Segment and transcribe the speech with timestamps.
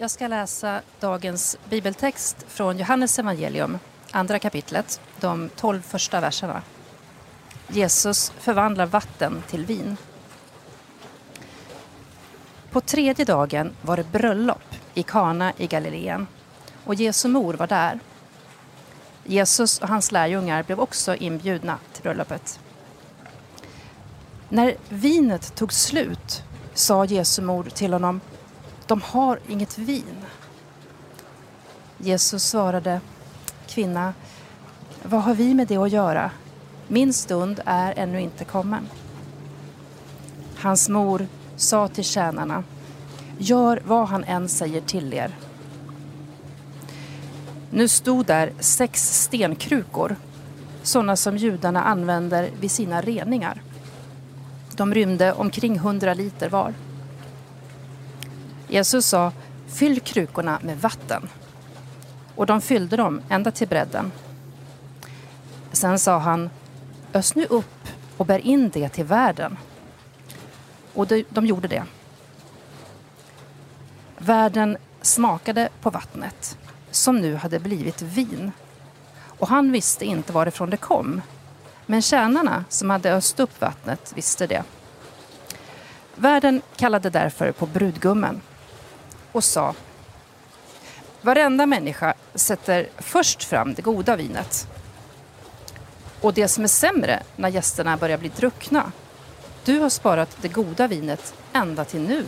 [0.00, 3.78] Jag ska läsa dagens bibeltext från Johannes evangelium,
[4.10, 6.62] andra kapitlet, de tolv första verserna.
[7.68, 9.96] Jesus förvandlar vatten till vin.
[12.70, 16.26] På tredje dagen var det bröllop i Kana i Galileen
[16.84, 18.00] och Jesu mor var där.
[19.24, 22.60] Jesus och hans lärjungar blev också inbjudna till bröllopet.
[24.48, 26.42] När vinet tog slut
[26.74, 28.20] sa Jesu mor till honom
[28.88, 30.24] de har inget vin.
[31.98, 33.00] Jesus svarade
[33.66, 34.14] Kvinna,
[35.02, 36.30] vad har vi med det att göra?
[36.88, 38.88] Min stund är ännu inte kommen.
[40.56, 41.26] Hans mor
[41.56, 42.64] sa till tjänarna
[43.38, 45.36] Gör vad han än säger till er.
[47.70, 50.16] Nu stod där sex stenkrukor,
[50.82, 53.62] sådana som judarna använder vid sina reningar.
[54.76, 56.74] De rymde omkring hundra liter var.
[58.68, 59.32] Jesus sa
[59.68, 61.28] Fyll krukorna med vatten.
[62.34, 64.12] Och de fyllde dem ända till bredden.
[65.72, 66.50] Sen sa han
[67.12, 69.56] Ös nu upp och bär in det till världen.
[70.94, 71.84] Och de, de gjorde det.
[74.18, 76.58] Värden smakade på vattnet
[76.90, 78.52] som nu hade blivit vin.
[79.20, 81.22] Och han visste inte varifrån det kom.
[81.86, 84.62] Men tjänarna som hade öst upp vattnet visste det.
[86.14, 88.40] Värden kallade därför på brudgummen
[89.38, 89.74] och sa
[91.20, 94.68] Varenda människa sätter först fram det goda vinet
[96.20, 98.92] och det som är sämre när gästerna börjar bli druckna.
[99.64, 102.24] Du har sparat det goda vinet ända till nu.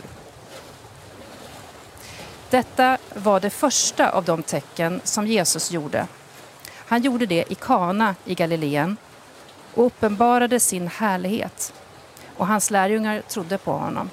[2.50, 6.06] Detta var det första av de tecken som Jesus gjorde.
[6.74, 8.97] Han gjorde det i Kana i Galileen
[9.74, 11.72] och uppenbarade sin härlighet
[12.36, 14.11] och hans lärjungar trodde på honom.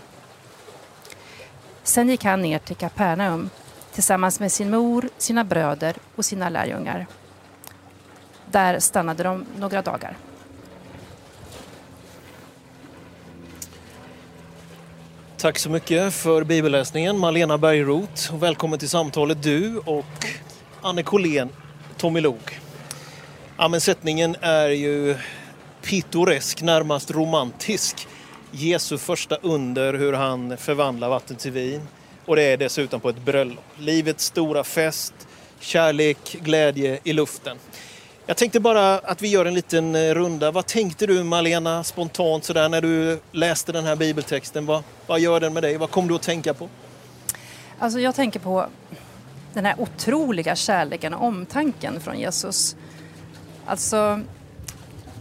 [1.88, 3.50] Sen gick han ner till Kapernaum
[3.94, 7.08] tillsammans med sin mor, sina bröder och sina lärjungar.
[8.52, 10.18] Där stannade de några dagar.
[15.38, 18.34] Tack så mycket för bibelläsningen Malena Bergroth.
[18.34, 20.26] Och välkommen till samtalet du och
[20.82, 21.50] Anne Collén,
[21.98, 22.60] Tommy Log.
[23.58, 25.18] Ja, men sättningen är ju
[25.82, 28.08] pittoresk, närmast romantisk.
[28.52, 31.82] Jesu första under hur han förvandlar vatten till vin.
[32.26, 33.64] Och det är dessutom på ett bröllop.
[33.78, 35.14] Livets stora fest,
[35.60, 37.58] kärlek, glädje i luften.
[38.26, 40.52] Jag tänkte bara att vi gör en liten eh, runda.
[40.52, 44.66] Vad tänkte du Malena spontant sådär när du läste den här bibeltexten?
[44.66, 45.78] Vad, vad gör den med dig?
[45.78, 46.70] Vad kom du att tänka på?
[47.80, 48.68] Alltså jag tänker på
[49.54, 52.76] den här otroliga kärleken och omtanken från Jesus.
[53.66, 54.20] Alltså,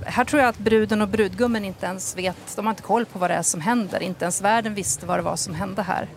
[0.04, 3.18] här tror jag att bruden och brudgummen inte ens vet, de har inte koll på
[3.18, 4.02] vad det är som händer.
[4.02, 6.08] Inte ens världen visste vad det var som hände här.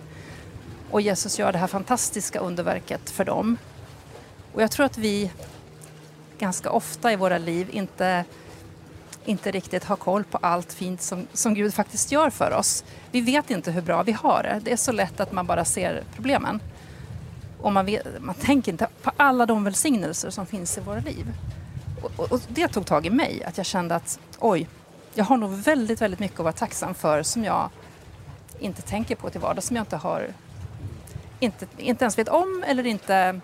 [0.91, 3.57] Och Jesus gör det här fantastiska underverket för dem.
[4.53, 5.31] Och jag tror att vi
[6.39, 8.25] ganska ofta i våra liv inte,
[9.25, 12.83] inte riktigt har koll på allt fint som, som Gud faktiskt gör för oss.
[13.11, 14.61] Vi vet inte hur bra vi har det.
[14.63, 16.59] Det är så lätt att man bara ser problemen.
[17.61, 21.33] Och man, vet, man tänker inte på alla de välsignelser som finns i våra liv.
[22.01, 24.67] Och, och, det tog tag i mig, att jag kände att oj,
[25.13, 27.69] jag har nog väldigt, väldigt mycket att vara tacksam för som jag
[28.59, 30.33] inte tänker på till vardags, som jag inte har
[31.39, 33.41] inte, inte ens vet om eller inte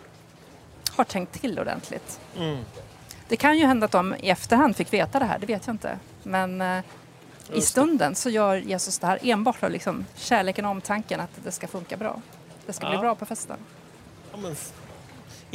[0.91, 2.19] har tänkt till ordentligt.
[2.37, 2.57] Mm.
[3.27, 5.73] Det kan ju hända att de i efterhand fick veta det här, det vet jag
[5.73, 5.99] inte.
[6.23, 6.83] Men eh,
[7.53, 11.51] i stunden så gör Jesus det här enbart för liksom kärleken och omtanken att det
[11.51, 12.21] ska funka bra.
[12.65, 12.89] Det ska ja.
[12.89, 13.57] bli bra på festen.
[14.31, 14.55] Ja, men,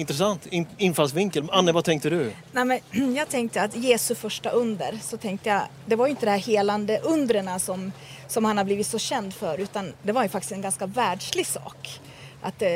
[0.01, 1.49] intressant In, infallsvinkel.
[1.53, 2.33] Anne, vad tänkte du?
[2.53, 6.27] Nej, men, jag tänkte att Jesu första under, så tänkte jag, det var ju inte
[6.27, 7.93] det här helande undren som,
[8.29, 11.47] som han har blivit så känd för utan det var ju faktiskt en ganska världslig
[11.47, 12.01] sak.
[12.43, 12.69] Att eh,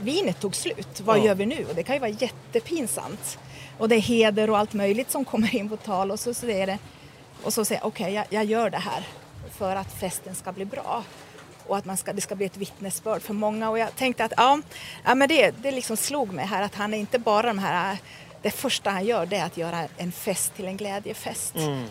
[0.00, 1.24] vinet tog slut, vad ja.
[1.24, 1.66] gör vi nu?
[1.68, 3.38] Och det kan ju vara jättepinsamt.
[3.78, 6.66] Och det är heder och allt möjligt som kommer in på tal och så säger
[6.66, 6.78] det
[7.42, 9.08] och så säger jag okej, okay, jag, jag, gör det här
[9.50, 11.04] för att festen ska bli bra
[11.66, 13.70] och att man ska, det ska bli ett vittnesbörd för många.
[13.70, 14.60] Och jag tänkte att ja,
[15.04, 17.98] ja men det, det liksom slog mig här att han är inte bara de här,
[18.42, 21.54] det första han gör det är att göra en fest till en glädjefest.
[21.54, 21.84] Mm.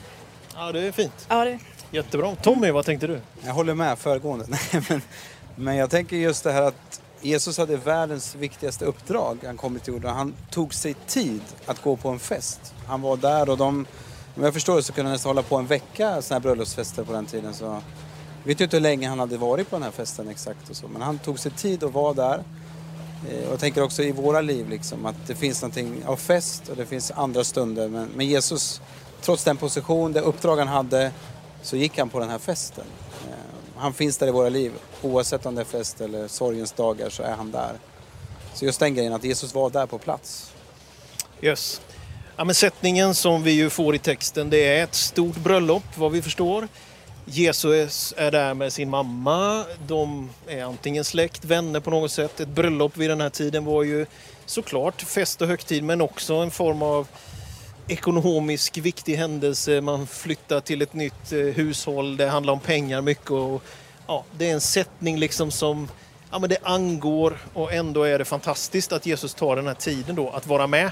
[0.55, 1.25] Ja, det är fint.
[1.29, 1.59] Ja, det...
[1.91, 2.35] Jättebra.
[2.35, 3.21] Tommy, vad tänkte du?
[3.45, 4.45] Jag håller med föregående.
[4.89, 5.01] men,
[5.55, 9.93] men jag tänker just det här att Jesus hade världens viktigaste uppdrag han kom till
[9.93, 10.15] jorden.
[10.15, 12.73] Han tog sig tid att gå på en fest.
[12.87, 13.85] Han var där och de,
[14.35, 17.03] om jag förstår det så kunde han nästan hålla på en vecka sådana här bröllopsfester
[17.03, 17.53] på den tiden.
[17.53, 17.81] Så
[18.43, 20.87] vet ju inte hur länge han hade varit på den här festen exakt och så.
[20.87, 22.43] Men han tog sig tid att vara där.
[23.29, 26.69] Eh, och jag tänker också i våra liv liksom att det finns någonting av fest
[26.69, 27.87] och det finns andra stunder.
[27.87, 28.81] Men, men Jesus,
[29.21, 31.11] trots den position, det uppdrag han hade,
[31.61, 32.85] så gick han på den här festen.
[33.29, 33.35] Eh,
[33.75, 34.71] han finns där i våra liv.
[35.01, 37.73] Oavsett om det är fest eller sorgens dagar så är han där.
[38.53, 40.51] Så just den grejen att Jesus var där på plats.
[41.41, 41.81] Yes.
[42.35, 46.11] Ja, men sättningen som vi ju får i texten det är ett stort bröllop vad
[46.11, 46.67] vi förstår.
[47.31, 49.65] Jesus är där med sin mamma.
[49.87, 52.39] De är antingen släkt, vänner på något sätt.
[52.39, 54.05] Ett bröllop vid den här tiden var ju
[54.45, 57.07] såklart fest och högtid men också en form av
[57.87, 59.81] ekonomisk viktig händelse.
[59.81, 62.17] Man flyttar till ett nytt eh, hushåll.
[62.17, 63.31] Det handlar om pengar mycket.
[63.31, 63.63] Och,
[64.07, 65.87] ja, det är en sättning liksom som
[66.31, 70.15] ja, men det angår och ändå är det fantastiskt att Jesus tar den här tiden
[70.15, 70.91] då att vara med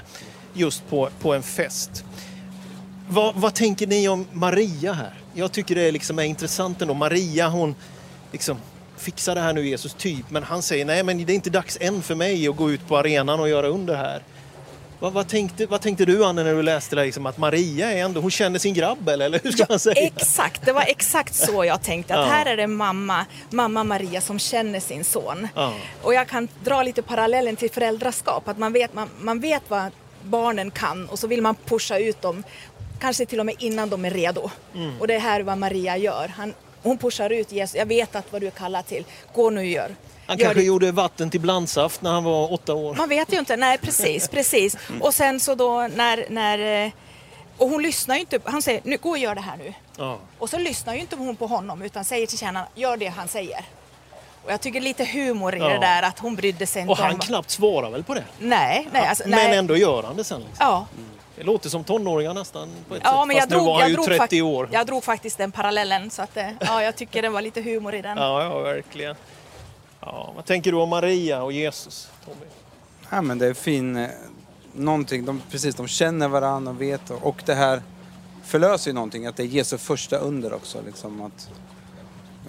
[0.54, 2.04] just på, på en fest.
[3.08, 5.19] Va, vad tänker ni om Maria här?
[5.34, 6.94] Jag tycker det liksom är intressant ändå.
[6.94, 7.74] Maria hon
[8.32, 8.58] liksom
[8.96, 11.78] fixar det här nu Jesus typ men han säger nej men det är inte dags
[11.80, 14.22] än för mig att gå ut på arenan och göra under här.
[14.98, 18.04] Vad, vad, tänkte, vad tänkte du Anne när du läste det liksom, att Maria är
[18.04, 20.06] ändå, hon känner sin grabb eller, eller hur ska man säga?
[20.06, 22.14] Exakt, det var exakt så jag tänkte.
[22.14, 22.32] Att Ja.
[22.32, 25.48] här är det mamma, mamma Maria som känner sin son.
[25.54, 25.74] Ja.
[26.02, 28.48] Och jag kan dra lite parallellen till föräldraskap.
[28.48, 29.90] Att man vet, man, man vet vad
[30.22, 32.42] barnen kan och så vill man pusha ut dem.
[33.00, 34.50] Kanske till och med innan de är redo.
[34.74, 35.00] Mm.
[35.00, 36.28] Och det är här vad Maria gör.
[36.28, 37.76] Han, hon pushar ut Jesus.
[37.76, 39.04] Jag vet att vad du är kallad till.
[39.34, 39.94] Gå nu och gör.
[40.26, 40.66] Han Gör kanske ditt.
[40.66, 42.94] gjorde vatten till blandsaft när han var åtta år.
[42.94, 43.56] Man vet ju inte.
[43.56, 44.76] Nej, precis, precis.
[45.00, 46.92] Och sen så då när, när eh,
[47.58, 48.38] och hon lyssnar ju inte.
[48.44, 49.74] Han säger, nu gå och gör det här nu.
[49.96, 50.18] Ja.
[50.38, 53.28] Och så lyssnar ju inte hon på honom utan säger till tjänaren, gör det han
[53.28, 53.64] säger.
[54.44, 55.68] Och jag tycker lite humor i Ja.
[55.68, 57.18] det där att hon brydde sig inte Och han om...
[57.20, 58.24] knappt svarar väl på det.
[58.38, 59.58] Nej, nej, alltså, men nej.
[59.58, 60.40] ändå gör han det sen.
[60.40, 60.56] Liksom.
[60.66, 60.86] Ja,
[61.40, 63.26] Det låter som tonåringar nästan på ett ja sätt.
[63.26, 64.68] men jag Fast nu drog, var han jag, ju drog 30 fakt- år.
[64.72, 67.94] jag drog faktiskt den parallellen så att eh, ja, jag tycker det var lite humor
[67.94, 68.18] i den.
[68.18, 69.16] Ja, ja, verkligen.
[70.00, 72.46] Ja, vad tänker du om Maria och Jesus, Tommy?
[73.10, 73.96] Ja, men det är fin...
[73.96, 74.08] eh,
[74.72, 77.10] Någonting, de, precis, de känner varandra och vet.
[77.10, 77.82] Och, och det här
[78.44, 80.78] förlöser ju någonting, att det är Jesu första under också.
[80.86, 81.50] Liksom, att,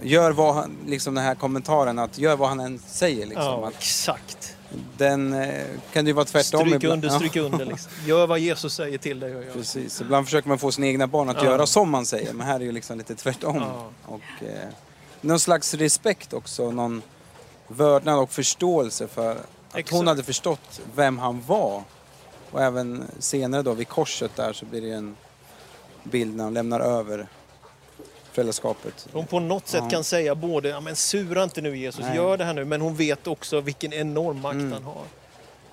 [0.01, 3.25] gör vad han, liksom den här kommentaren, att gör vad han än säger.
[3.25, 4.55] Liksom, Ja, att exakt.
[4.97, 7.65] Den eh, kan det ju vara tvärtom Stryk under, stryk under.
[7.65, 7.91] Liksom.
[8.05, 9.53] Gör vad Jesus säger till dig gör.
[9.53, 11.45] Precis, ibland försöker man få sina egna barn att Ja.
[11.45, 13.55] göra som man säger, men här är ju liksom lite tvärtom.
[13.55, 13.89] Ja.
[14.05, 14.69] Och, eh,
[15.21, 17.01] någon slags respekt också, någon
[17.67, 19.91] vördnad och förståelse för att Exakt.
[19.91, 21.83] hon hade förstått vem han var.
[22.51, 25.15] Och även senare då vid korset där så blir det en
[26.03, 27.27] bild när han lämnar över
[28.31, 29.07] föräldraskapet.
[29.13, 29.89] Hon på något sätt Ja.
[29.89, 32.15] kan säga både, ja, men sura inte nu Jesus, Nej.
[32.15, 32.65] gör det här nu.
[32.65, 34.71] Men hon vet också vilken enorm makt Mm.
[34.71, 35.03] han har.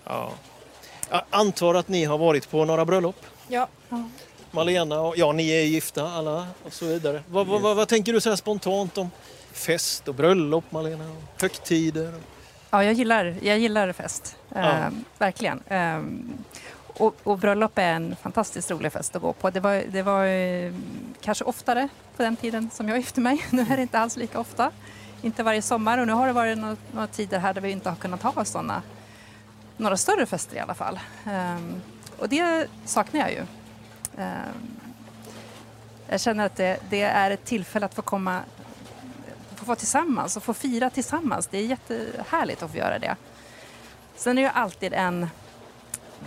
[0.04, 0.32] Ja.
[1.10, 3.16] Jag antar att ni har varit på några bröllop?
[3.48, 3.68] Ja.
[4.50, 7.22] Malena och ja, ni är gifta alla och så vidare.
[7.28, 9.10] Vad, vad, vad, vad tänker du så här spontant om
[9.52, 11.04] fest och bröllop Malena?
[11.10, 12.14] Och högtider?
[12.70, 14.36] Ja, jag gillar, jag gillar fest.
[14.54, 14.58] Ja.
[14.60, 15.62] Ehm, verkligen.
[15.68, 16.32] Ehm,
[16.98, 19.50] och, och bröllop är en fantastiskt rolig fest att gå på.
[19.50, 20.72] Det var, det var eh,
[21.20, 23.44] kanske oftare på den tiden som jag gifte mig.
[23.50, 24.70] Nu är det inte alls lika ofta.
[25.22, 27.88] Inte varje sommar och nu har det varit några, några tider här där vi inte
[27.88, 28.82] har kunnat ha sådana.
[29.76, 31.00] Några större fester i alla fall.
[31.26, 31.82] Um,
[32.18, 33.40] och det saknar jag ju.
[34.16, 34.80] Um,
[36.08, 38.40] jag känner att det, det är ett tillfälle att få komma
[39.58, 41.46] få vara tillsammans och få fira tillsammans.
[41.46, 43.16] Det är jättehärligt att få göra det.
[44.16, 45.28] Sen är det ju alltid en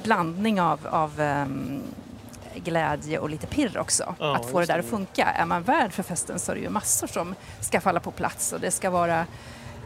[0.03, 1.81] blandning av, av ehm,
[2.55, 4.15] glädje och lite pirr också.
[4.19, 5.25] Ja, att få det där att funka.
[5.25, 8.53] Är man värd för festen så är det ju massor som ska falla på plats
[8.53, 9.19] och det ska vara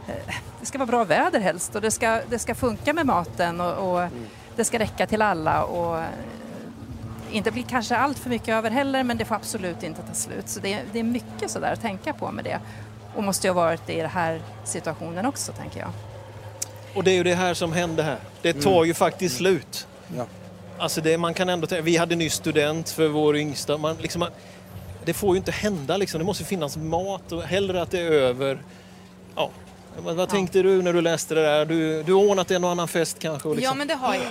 [0.08, 3.60] eh, det ska vara bra väder helst och det ska, det ska funka med maten
[3.60, 4.08] och, och
[4.56, 6.04] det ska räcka till alla och eh,
[7.32, 10.48] inte bli kanske allt för mycket över heller men det får absolut inte ta slut.
[10.48, 12.60] Så det, är- det är mycket sådär att tänka på med det.
[13.14, 15.90] Och måste ju ha varit det i den här situationen också tänker jag.
[16.94, 18.18] Och det är ju det här som hände här.
[18.42, 18.86] Det tar Mm.
[18.86, 19.86] ju faktiskt slut.
[20.16, 20.26] Ja.
[20.78, 23.78] Alltså det, man kan ändå, vi hade nyss student för vår yngsta.
[23.78, 24.30] Man, liksom, man,
[25.04, 26.18] det får ju inte hända liksom.
[26.18, 28.58] Det måste finnas mat och hellre att det är över.
[29.36, 29.50] Ja.
[29.98, 31.64] Vad, vad tänkte du när du läste det där?
[31.64, 34.14] Du, du har ordnat en och annan fest kanske och ja, liksom, men det har
[34.14, 34.22] jag.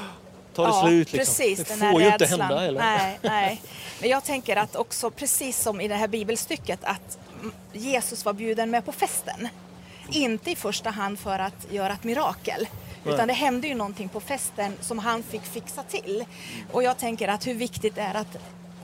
[0.53, 1.35] tar det ja, slut liksom.
[1.35, 2.79] Precis, det får ju inte hända eller?
[2.81, 3.61] Nej, nej.
[3.99, 8.33] Men jag tänker att också precis som i det här bibelstycket att mm, Jesus var
[8.33, 9.47] bjuden med på festen.
[10.09, 12.67] Inte i första hand för att göra ett mirakel.
[13.05, 16.25] Utan det hände ju någonting på festen som han fick fixa till.
[16.71, 18.37] Och jag tänker att hur viktigt det är att,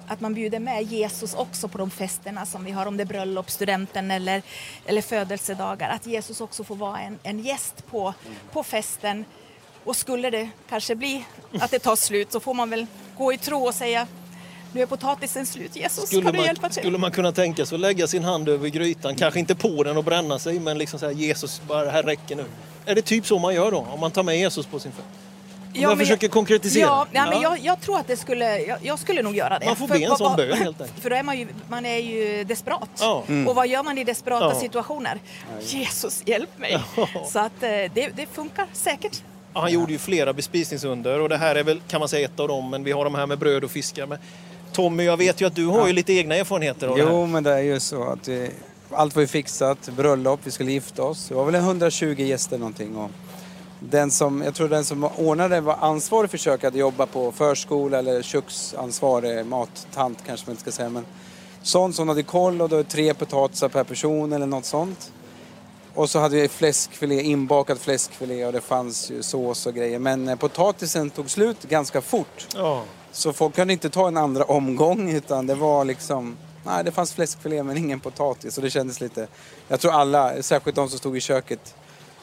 [0.08, 3.06] att man bjuder med Jesus också på de festerna som vi har, om det är
[3.06, 4.42] bröllop, studenten eller,
[4.86, 5.90] eller födelsedagar.
[5.90, 8.14] Att Jesus också får vara en, en gäst på,
[8.52, 9.26] på festen.
[9.84, 11.26] Och skulle det kanske bli
[11.60, 12.86] att det tar slut så får man väl
[13.18, 14.08] gå i tro och säga
[14.74, 15.76] nu är potatisen slut.
[15.76, 16.82] Jesus, Skulle kan du hjälpa man, till?
[16.82, 19.98] skulle man kunna tänka sig att lägga sin hand över grytan, kanske inte på den
[19.98, 22.46] och bränna sig, men liksom säga Jesus, bara det här räcker nu.
[22.86, 25.08] Är det typ så man gör då, om man tar med Jesus på sin fest?
[25.76, 26.84] Om jag försöker konkretisera.
[26.86, 27.42] Ja, ja, men Ja.
[27.42, 29.66] jag, jag tror att det skulle, jag, jag skulle nog göra det.
[29.66, 31.00] Man får För be en sån bön, helt enkelt.
[31.04, 32.90] För då är man ju, man är ju desperat.
[33.00, 33.24] Ja.
[33.48, 34.60] Och vad gör man i desperata Ja.
[34.60, 35.20] situationer?
[35.60, 36.80] Jesus, hjälp mig!
[37.32, 39.22] Så att eh, det, det funkar säkert.
[39.54, 42.40] Ja, Han gjorde ju flera bespisningsunder och det här är väl kan man säga ett
[42.40, 42.70] av dem.
[42.70, 44.06] Men vi har de här med bröd och fiskar.
[44.08, 44.18] Men
[44.72, 47.28] Tommy, jag vet ju att du har ju lite egna erfarenheter av det Jo, här.
[47.28, 48.52] men det är ju så att vi,
[48.94, 49.90] allt var ju fixat.
[49.98, 51.28] Bröllop, vi skulle gifta oss.
[51.28, 52.96] Det var väl 120 gäster någonting.
[52.96, 53.12] Och
[53.80, 58.00] den som, jag tror den som ordnade var ansvarig för köket, hade jobbat på förskola
[58.00, 60.90] eller köksansvarig, mattant kanske man inte ska säga.
[60.90, 61.06] Men
[61.62, 65.12] sånt som hade koll och då tre potatisar per person eller något sånt.
[65.94, 70.00] Och så hade vi fläskfilé, inbakad fläskfilé och det fanns ju sås och grejer.
[70.00, 72.48] Men eh, potatisen tog slut ganska fort.
[72.56, 72.84] Ja.
[73.12, 76.38] Så folk kunde inte ta en andra omgång utan det var liksom...
[76.64, 79.28] Nej, det fanns fläskfilé men ingen potatis och det kändes lite...
[79.68, 81.76] Jag tror alla, särskilt de som stod i köket,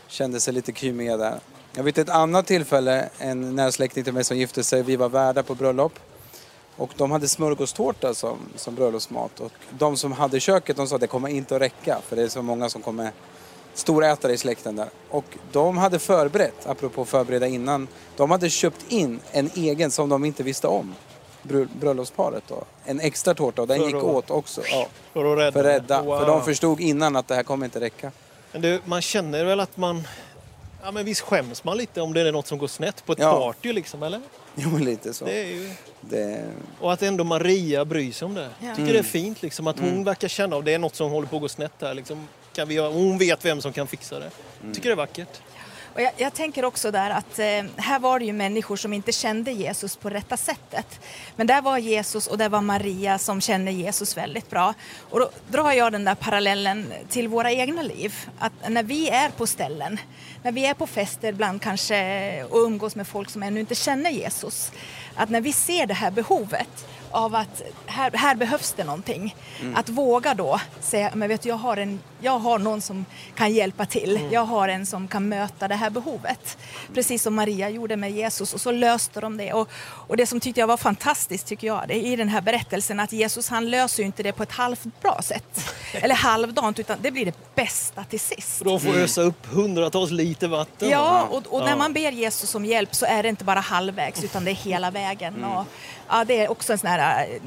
[0.09, 1.41] kände sig lite krymiga där.
[1.75, 5.09] Jag vet ett annat tillfälle, en nära släkting till mig som gifte sig, vi var
[5.09, 5.99] värdar på bröllop.
[6.77, 9.41] Och de hade smörgåstårta som, som bröllopsmat.
[9.41, 12.23] Och de som hade köket de sa att det kommer inte att räcka för det
[12.23, 13.13] är så många som kommer
[13.75, 14.89] storätare i släkten där.
[15.11, 20.25] Och de hade förberett, apropå förbereda innan, de hade köpt in en egen som de
[20.25, 20.95] inte visste om.
[21.49, 22.65] Br- Bröllopsparet då.
[22.85, 24.63] En extra tårta och den För gick att- åt också.
[24.71, 25.53] Ja, För att rädda.
[25.53, 26.03] för rädda.
[26.03, 26.19] Wow.
[26.19, 28.13] För de förstod innan att det här kommer inte räcka.
[28.53, 30.09] Men du, man känner väl att man...
[30.83, 33.19] Ja, men visst skäms man lite om det är något som går snett på ett
[33.19, 33.39] Ja.
[33.41, 34.21] party liksom, eller?
[34.55, 35.25] Jo, lite så.
[35.25, 35.71] Det är ju...
[36.01, 36.45] Det,
[36.81, 38.49] Och att ändå Maria bryr sig om det.
[38.61, 38.67] Ja.
[38.67, 41.11] Jag tycker det är fint liksom, att hon verkar känna att det är något som
[41.11, 41.95] håller på att gå snett här.
[41.95, 42.29] Liksom.
[42.55, 44.31] Kan vi göra, hon vet vem som kan fixa det.
[44.65, 45.41] Jag tycker det är vackert.
[45.95, 49.13] Och jag, jag tänker också där att eh, här var det ju människor som inte
[49.13, 51.01] kände Jesus på rätta sättet.
[51.37, 54.75] Men där var Jesus och där var Maria som kände Jesus väldigt bra.
[55.11, 58.15] Och då drar jag den där parallellen till våra egna liv.
[58.39, 59.99] Att när vi är på ställen,
[60.43, 64.11] när vi är på fester ibland kanske och umgås med folk som ännu inte känner
[64.11, 64.73] Jesus.
[65.15, 69.37] Att när vi ser det här behovet av att här, här behövs det någonting.
[69.75, 73.53] Att våga då säga, men vet du, jag har, en, jag har någon som kan
[73.53, 74.21] hjälpa till.
[74.31, 76.59] Jag har en som kan möta det här behovet.
[76.95, 79.53] Precis som Maria gjorde med Jesus och så löste de det.
[79.53, 79.69] Och,
[80.09, 83.01] och det som tyckte jag var fantastiskt tycker jag, det är i den här berättelsen
[83.01, 85.75] att Jesus han löser ju inte det på ett halvt bra sätt.
[86.03, 88.65] Eller halvdant, utan det blir det bästa till sist.
[88.65, 90.89] De får ösa upp hundratals liter vatten.
[90.91, 94.25] Ja, och, och när man ber Jesus om hjälp så är det inte bara halvvägs
[94.25, 95.45] utan det är hela vägen.
[95.45, 95.65] Och,
[96.09, 97.41] ja, det är också en sån här, eh,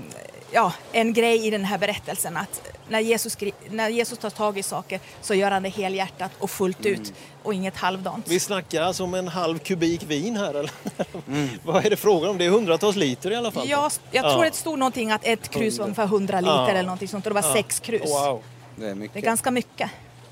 [0.51, 3.37] ja, en grej i den här berättelsen att när Jesus,
[3.69, 7.53] när Jesus tar tag i saker så gör han det helhjärtat och fullt ut och
[7.53, 8.27] inget halvdant.
[8.27, 10.71] Vi snackar alltså om en halv kubik vin här eller?
[11.65, 12.37] Vad är det frågan om?
[12.37, 13.69] Det är hundratals liter i alla fall.
[13.69, 14.33] Ja, jag Ja.
[14.33, 16.69] tror det stod någonting att ett krus var ungefär 100 liter Ja.
[16.69, 17.53] eller någonting sånt och det var Ja.
[17.53, 18.01] sex krus.
[18.09, 18.43] Wow.
[18.75, 19.13] det är mycket.
[19.13, 19.89] Det är ganska mycket.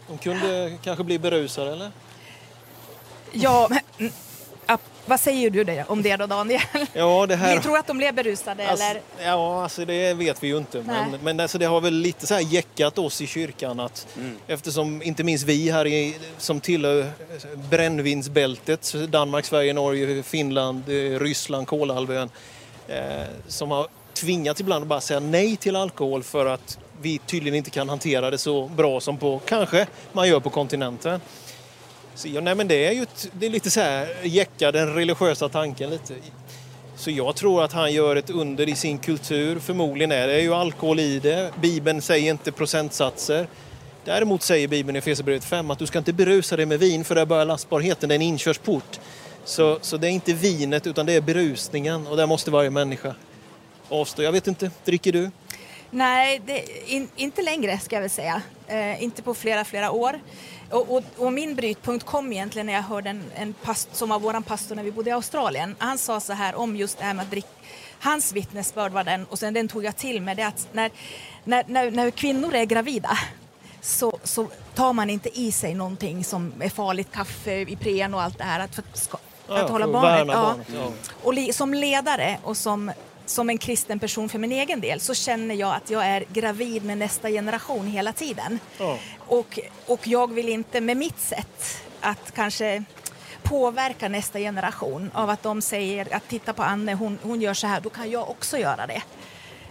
[0.08, 1.92] De kunde kanske bli berusade eller?
[3.32, 4.29] Ja, men, mm, ja,
[5.10, 6.62] vad säger du det, om det då Daniel?
[6.94, 7.56] Ja, det här...
[7.56, 9.02] Vi tror att de blev berusade Alltså, eller?
[9.24, 10.78] Ja, alltså det vet vi ju inte.
[10.78, 11.20] Men, Nej.
[11.24, 14.08] men alltså det har väl lite så här jäckat oss i kyrkan att
[14.48, 17.12] eftersom inte minst vi här i, som tillhör
[17.70, 22.30] brännvinsbältet, Danmark, Sverige, Norge, Finland, eh, Ryssland, Kolahalvön,
[22.88, 22.98] eh,
[23.48, 27.70] som har tvingats ibland att bara säga nej till alkohol för att vi tydligen inte
[27.70, 31.22] kan hantera det så bra som på, kanske man gör på kontinenten.
[32.16, 35.50] Så, nej, men det är ju ett, det är lite så här jäcka den religiösa
[35.50, 36.14] tanken lite.
[36.96, 39.60] Så jag tror att han gör ett under i sin kultur.
[39.60, 41.52] Förmodligen är det ju alkohol i det.
[41.62, 43.48] Bibeln säger inte procentsatser.
[44.06, 47.16] Däremot säger Bibeln i Efesierbrevet 5 att du ska inte berusa dig med vin för
[47.16, 49.00] där börjar lastbarheten, det är en inkörsport.
[49.44, 53.16] Så, så det är inte vinet utan det är berusningen och där måste varje människa
[53.90, 54.24] avstå.
[54.24, 55.32] Jag vet inte, dricker du?
[55.92, 58.42] Nej, det, in, inte längre ska jag väl säga.
[58.68, 60.20] Eh, inte på flera, flera år.
[60.70, 64.20] Och, och, och min brytpunkt kom egentligen när jag hörde en, en past, som var
[64.20, 65.76] våran pastor när vi bodde i Australien.
[65.80, 67.48] Han sa så här om just det här med att dricka.
[68.00, 70.92] Hans vittnesbörd var den, och sen den tog jag till mig, det att när,
[71.44, 73.18] när, när, när kvinnor är gravida
[73.82, 78.38] så, så tar man inte i sig någonting som är farligt, kaffe, Ipren och allt
[78.38, 78.60] det här.
[78.60, 79.18] Att, för, att ska,
[79.50, 80.28] Ja, att hålla för att barnet.
[80.28, 80.42] Ja.
[80.42, 80.92] barnet, ja.
[81.24, 82.92] Och li, som ledare och som,
[83.30, 86.86] som en kristen person för min egen del så känner jag att jag är gravid
[86.86, 88.60] med nästa generation hela tiden.
[88.78, 88.98] Ja.
[89.18, 92.84] Och, och jag vill inte med mitt sätt att kanske
[93.44, 97.68] påverka nästa generation av att de säger att titta på Anne, hon, hon gör så
[97.68, 99.02] här, då kan jag också göra det.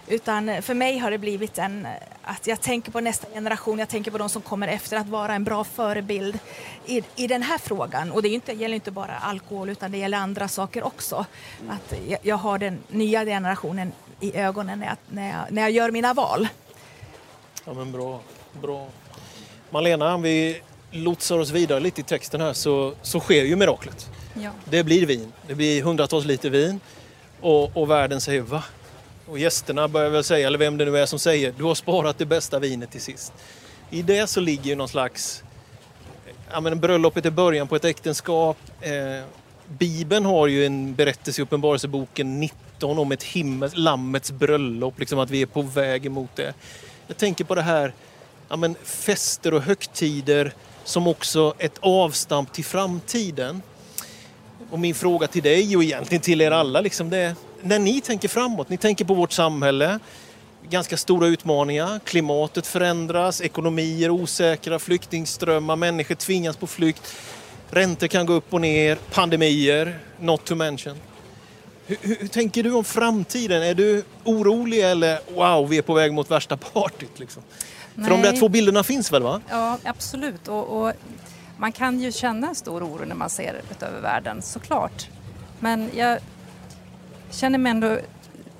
[0.07, 1.87] Utan för mig har det blivit en,
[2.29, 5.33] att jag tänker på nästa generation, jag tänker på de som kommer efter, att vara
[5.35, 6.39] en bra förebild
[6.85, 8.11] i, i den här frågan.
[8.11, 11.25] Och det inte, gäller inte bara alkohol utan det gäller andra saker också.
[11.69, 15.71] Att jag, jag har den nya generationen i ögonen när jag, när jag, när jag
[15.71, 16.47] gör mina val.
[17.65, 18.21] Ja men bra,
[18.61, 18.87] bra.
[19.69, 24.09] Malena, vi lotsar oss vidare lite i texten här så, så sker ju miraklet.
[24.33, 24.51] Ja.
[24.65, 25.33] Det blir vin.
[25.47, 26.79] Det blir hundratals liter vin.
[27.41, 28.63] Och, och världen säger va?
[29.29, 32.17] Och gästerna börjar väl säga, eller vem det nu är som säger, du har sparat
[32.17, 33.33] det bästa vinet till sist.
[33.89, 35.43] I det så ligger ju någon slags,
[36.51, 38.57] ja men bröllopet är början på ett äktenskap.
[38.81, 39.25] Eh,
[39.67, 45.29] Bibeln har ju en berättelse i Uppenbarelseboken 19 om ett himmels, lammets bröllop, liksom att
[45.29, 46.53] vi är på väg emot det.
[47.07, 47.93] Jag tänker på det här,
[48.49, 53.61] ja men fester och högtider som också ett avstamp till framtiden.
[54.71, 58.01] Och min fråga till dig och egentligen till er alla, liksom det är, när ni
[58.01, 59.99] tänker framåt, ni tänker på vårt samhälle,
[60.69, 67.15] ganska stora utmaningar, klimatet förändras, ekonomier osäkra, flyktingströmmar, människor tvingas på flykt,
[67.69, 70.95] räntor kan gå upp och ner, pandemier, not to mention.
[71.87, 73.63] Hur, hur, hur tänker du om framtiden?
[73.63, 77.19] Är du orolig eller wow, vi är på väg mot värsta partyt?
[77.19, 77.43] Liksom?
[77.95, 79.23] För de där två bilderna finns väl?
[79.23, 79.41] va?
[79.49, 80.47] Ja, absolut.
[80.47, 80.93] Och, och
[81.57, 85.07] man kan ju känna en stor oro när man ser ut över världen, såklart.
[85.59, 86.19] Men jag
[87.29, 87.97] känner mig ändå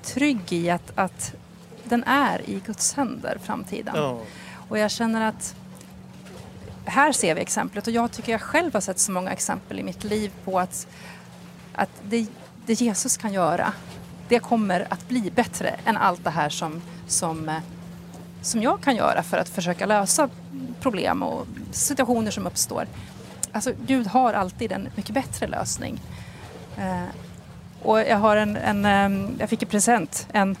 [0.02, 1.34] trygg i att, att
[1.84, 3.94] den är i Guds händer, framtiden.
[3.96, 4.18] Ja.
[4.68, 5.54] Och jag känner att
[6.84, 9.82] här ser vi exemplet och jag tycker jag själv har sett så många exempel i
[9.82, 10.86] mitt liv på att,
[11.74, 12.26] att det,
[12.66, 13.72] det Jesus kan göra,
[14.28, 17.58] det kommer att bli bättre än allt det här som, som, eh,
[18.42, 20.28] som jag kan göra för att försöka lösa
[20.80, 22.86] problem och situationer som uppstår.
[23.52, 26.00] Alltså Gud har alltid en mycket bättre lösning.
[27.82, 30.56] Och jag har en, en eh, jag fick i present en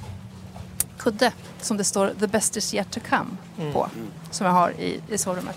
[0.98, 3.30] kudde som det står The best is yet to come
[3.72, 3.88] på.
[4.30, 5.56] Som jag har i, i sovrummet.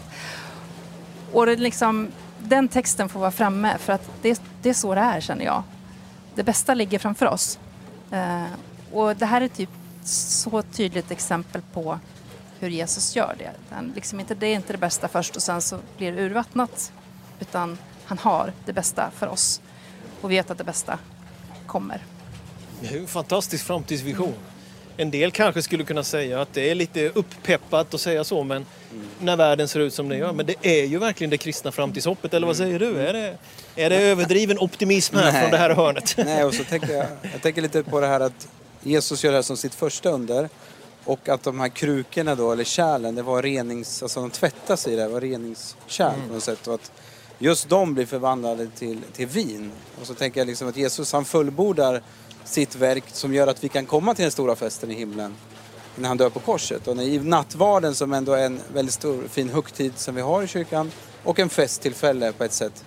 [1.31, 2.07] Och det liksom,
[2.39, 5.63] den texten får vara framme för att det, det är så det är känner jag.
[6.35, 7.59] Det bästa ligger framför oss.
[8.11, 8.45] Eh,
[8.91, 9.69] och det här är typ
[10.03, 11.99] så tydligt exempel på
[12.59, 13.51] hur Jesus gör det.
[13.75, 16.91] Han liksom inte, det är inte det bästa först och sen så blir det urvattnat.
[17.39, 19.61] Utan han har det bästa för oss.
[20.21, 20.99] Och vet att det bästa
[21.67, 22.01] kommer.
[22.81, 24.33] Det är en fantastisk framtidsvision.
[24.97, 28.65] En del kanske skulle kunna säga att det är lite upppeppat att säga så, men
[29.19, 30.33] när världen ser ut som den gör.
[30.33, 32.97] Men det är ju verkligen det kristna framtidshoppet, eller vad säger du?
[32.97, 33.37] Är det,
[33.75, 35.41] är det överdriven optimism här Nej.
[35.41, 36.15] från det här hörnet?
[36.25, 38.47] Nej, och så tänker jag, jag tänker lite på det här att
[38.83, 40.49] Jesus gör det här som sitt första under.
[41.05, 44.03] Och att de här krukorna då, eller kärlen, det var renings...
[44.03, 46.67] Alltså de tvättas i det, det var reningskärl på något sätt.
[46.67, 46.91] Och att
[47.43, 49.71] just de blir förvandlade till, till vin.
[50.01, 52.01] Och så tänker jag liksom att Jesus han fullbordar
[52.43, 55.35] sitt verk som gör att vi kan komma till den stora festen i himlen.
[55.95, 56.87] När han dör på korset.
[56.87, 60.43] Och när- i nattvarden som ändå är en väldigt stor fin högtid som vi har
[60.43, 60.91] i kyrkan.
[61.23, 62.85] Och en festtillfälle på ett sätt.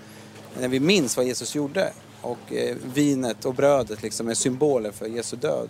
[0.60, 1.92] När vi minns vad Jesus gjorde.
[2.20, 5.68] Och eh, vinet och brödet liksom är symboler för Jesu död.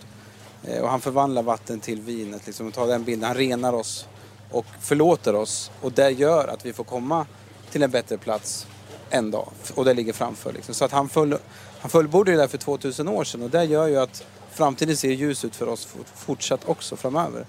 [0.64, 3.27] Eh, och han förvandlar vatten till vinet liksom, och tar den bilden.
[3.27, 4.07] Han renar oss
[4.51, 5.70] och förlåter oss.
[5.81, 7.27] Och det gör att vi får komma
[7.70, 8.66] till en bättre plats
[9.10, 9.48] en dag.
[9.74, 10.52] Och det ligger framför.
[10.52, 10.74] Liksom.
[10.74, 11.38] Så att han, full,
[11.80, 13.42] han fullbordade det där för 2000 år sedan.
[13.42, 17.46] Och det gör ju att framtiden ser ljus ut för oss fortsatt också framöver.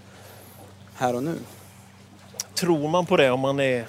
[0.96, 1.36] Här och nu.
[2.54, 3.88] Tror man på det om man är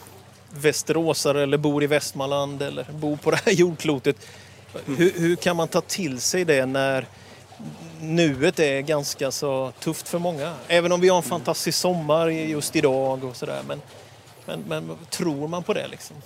[0.50, 4.16] västeråsare eller bor i Västmanland eller bor på det här jordklotet?
[4.86, 7.06] Hur, hur kan man ta till sig det när
[8.00, 10.54] nuet är ganska så tufft för många?
[10.68, 13.62] Även om vi har en fantastisk sommar just idag och sådär.
[13.68, 13.80] Men,
[14.46, 16.16] men, men tror man på det liksom?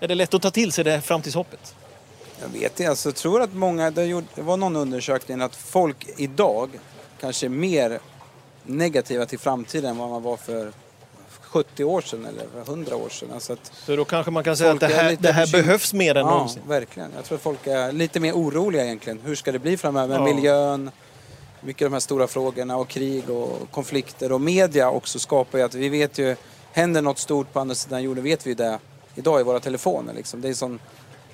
[0.00, 1.74] Är det lätt att ta till sig det framtidshoppet?
[2.40, 6.70] Jag vet inte, alltså, jag tror att många, det, var någon undersökning att folk idag
[7.20, 8.00] kanske är mer
[8.62, 10.72] negativa till framtiden än vad man var för
[11.40, 13.28] 70 år sedan eller för 100 år sedan.
[13.34, 16.14] Alltså Så då kanske man kan säga att det är här, det här behövs mer
[16.14, 16.62] än ja, någonsin.
[16.68, 17.10] verkligen.
[17.16, 19.20] Jag tror att folk är lite mer oroliga egentligen.
[19.24, 20.14] Hur ska det bli framöver?
[20.14, 20.24] Ja.
[20.24, 20.90] Miljön,
[21.60, 25.64] mycket av de här stora frågorna och krig och konflikter och media också skapar ju
[25.64, 26.36] att vi vet ju,
[26.72, 28.78] händer något stort på andra sidan jorden vet vi ju det
[29.16, 30.40] idag i våra telefoner liksom.
[30.40, 30.78] Det är sån,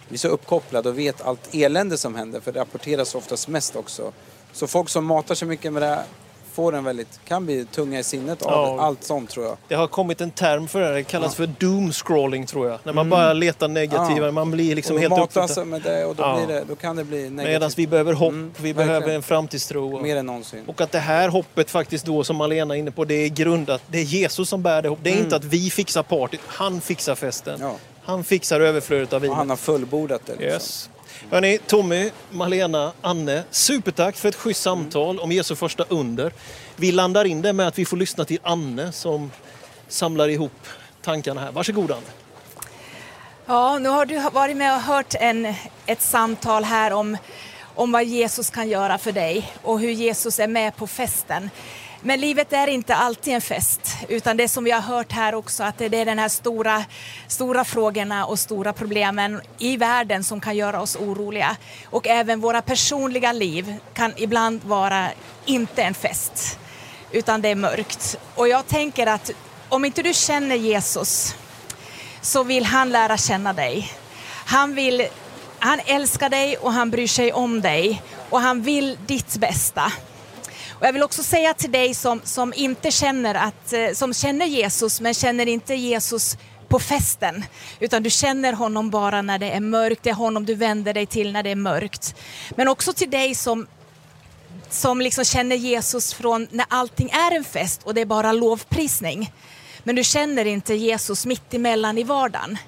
[0.09, 3.77] vi är så uppkopplade och vet allt elände som händer för det rapporteras oftast mest
[3.77, 4.13] också.
[4.53, 6.05] Så folk som matar sig mycket med det här
[6.53, 8.85] får en väldigt, kan bli tunga i sinnet av Ja.
[8.85, 9.57] allt sånt tror jag.
[9.69, 12.79] Det har kommit en term för det det kallas för doom scrolling tror jag.
[12.85, 14.25] När man bara letar negativa, Mm.
[14.25, 14.31] Ja.
[14.31, 15.67] man blir liksom helt uppfattad.
[15.67, 16.41] med det och då, Ja.
[16.49, 17.47] det, då kan det bli negativt.
[17.53, 18.89] Medan vi behöver hopp, Mm, vi verkligen.
[19.01, 19.97] behöver en framtidstro.
[19.97, 20.65] Och, Mer än någonsin.
[20.67, 23.83] och att det här hoppet faktiskt då, som Malena är inne på, det är grundat,
[23.87, 24.99] det är Jesus som bär det hopp.
[25.03, 27.61] Det är inte att vi fixar partyt, han fixar festen.
[28.05, 28.15] Mm.
[28.15, 29.37] Han fixar överflödet av Och vinet.
[29.37, 30.33] han har fullbordat det.
[30.33, 30.47] Liksom.
[30.49, 30.91] Yes.
[31.31, 36.33] Hörrni, Tommy, Malena, Anne, supertack för ett schysst samtal om Jesu första under.
[36.77, 39.31] Vi landar in det med att vi får lyssna till Anne som
[39.89, 40.53] samlar ihop
[41.03, 41.53] tankarna här.
[41.53, 42.03] Varsågod Anne.
[43.47, 45.55] Ja, nu har du varit med och hört en,
[45.87, 47.17] ett samtal här om,
[47.75, 51.51] om vad Jesus kan göra för dig och hur Jesus är med på festen.
[52.05, 55.63] Men livet är inte alltid en fest, utan det som vi har hört här också,
[55.63, 56.85] att det är de här stora,
[57.27, 61.57] stora frågorna och stora problemen i världen som kan göra oss oroliga.
[61.91, 65.09] Och även våra personliga liv kan ibland vara
[65.45, 66.59] inte en fest,
[67.11, 68.19] utan det är mörkt.
[68.35, 69.31] Och jag tänker att
[69.69, 71.37] om inte du känner Jesus
[72.21, 73.93] så vill han lära känna dig.
[74.47, 75.07] Han, vill,
[75.59, 79.93] han älskar dig och han bryr sig om dig och han vill ditt bästa.
[80.83, 84.47] Och jag vill också säga till dig som, som inte känner att, eh, som känner
[84.47, 86.37] Jesus men känner inte Jesus
[86.69, 87.45] på festen,
[87.81, 90.03] utan du känner honom bara när det är mörkt.
[90.03, 92.15] Det är honom du vänder dig till när det är mörkt.
[92.51, 93.67] Men också till dig som,
[94.71, 99.33] som liksom känner Jesus från när allting är en fest och det är bara lovprisning.
[99.83, 102.59] Men du känner inte Jesus mitt emellan i vardagen.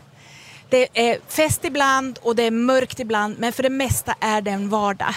[0.68, 4.50] Det är fest ibland och det är mörkt ibland, men för det mesta är det
[4.50, 5.14] en vardag.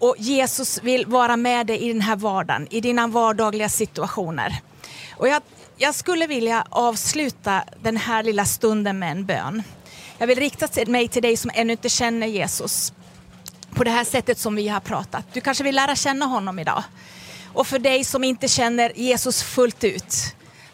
[0.00, 4.60] Och Jesus vill vara med dig i den här vardagen, i dina vardagliga situationer.
[5.16, 5.42] Och jag,
[5.76, 9.62] jag skulle vilja avsluta den här lilla stunden med en bön.
[10.18, 12.92] Jag vill rikta mig till dig som ännu inte känner Jesus
[13.74, 15.24] på det här sättet som vi har pratat.
[15.32, 16.82] Du kanske vill lära känna honom idag.
[17.52, 20.14] Och för dig som inte känner Jesus fullt ut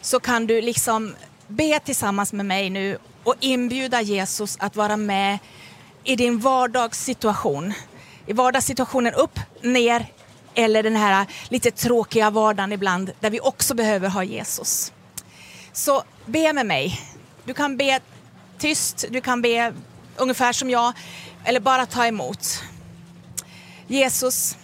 [0.01, 1.15] så kan du liksom
[1.47, 5.37] be tillsammans med mig nu och inbjuda Jesus att vara med
[6.03, 7.73] i din vardagssituation
[8.27, 10.05] i vardagssituationen upp, ner
[10.55, 14.91] eller den här lite tråkiga vardagen ibland där vi också behöver ha Jesus.
[15.73, 17.01] Så be med mig.
[17.43, 17.99] Du kan be
[18.57, 19.73] tyst, du kan be
[20.15, 20.93] ungefär som jag
[21.43, 22.63] eller bara ta emot.
[23.87, 24.57] Jesus,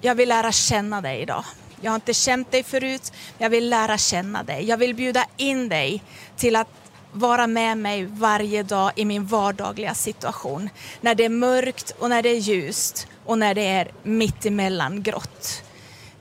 [0.00, 1.44] jag vill lära känna dig idag.
[1.80, 4.64] Jag har inte känt dig förut, men jag vill lära känna dig.
[4.64, 6.02] Jag vill bjuda in dig
[6.36, 6.68] till att
[7.12, 10.70] vara med mig varje dag i min vardagliga situation.
[11.00, 15.62] När det är mörkt och när det är ljust och när det är mittemellan grått.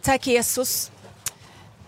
[0.02, 0.92] Tack Jesus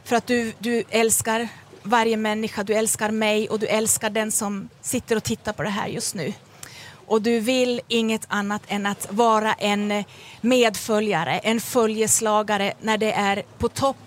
[0.04, 1.48] för att du, du älskar
[1.84, 5.70] varje människa, du älskar mig och du älskar den som sitter och tittar på det
[5.70, 6.34] här just nu.
[7.08, 10.04] Och du vill inget annat än att vara en
[10.42, 13.98] medföljare, en följeslagare när det är på topp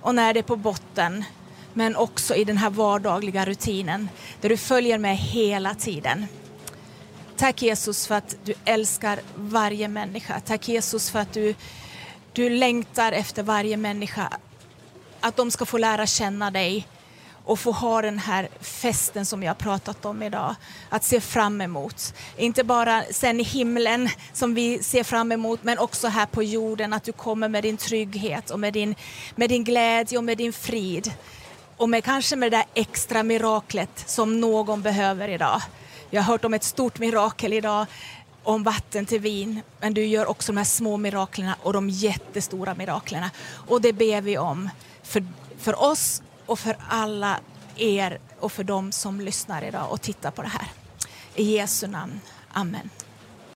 [0.00, 1.24] och när det är på botten
[1.78, 4.08] men också i den här vardagliga rutinen
[4.40, 6.26] där du följer med hela tiden.
[7.36, 10.40] Tack Jesus för att du älskar varje människa.
[10.40, 11.54] Tack Jesus för att du,
[12.32, 14.28] du längtar efter varje människa.
[15.20, 16.86] Att de ska få lära känna dig
[17.44, 20.54] och få ha den här festen som jag har pratat om idag.
[20.88, 22.14] Att se fram emot.
[22.36, 26.92] Inte bara sen i himlen som vi ser fram emot men också här på jorden.
[26.92, 28.94] Att du kommer med din trygghet och med din,
[29.36, 31.12] med din glädje och med din frid
[31.78, 35.62] och med kanske med det där extra miraklet som någon behöver idag.
[36.10, 37.86] Jag har hört om ett stort mirakel idag
[38.42, 42.74] om vatten till vin, men du gör också de här små miraklerna och de jättestora
[42.74, 43.30] miraklerna.
[43.50, 44.70] Och det ber vi om
[45.02, 45.26] för,
[45.58, 47.40] för oss och för alla
[47.76, 50.68] er och för dem som lyssnar idag och tittar på det här.
[51.34, 52.20] I Jesu namn.
[52.52, 52.90] Amen.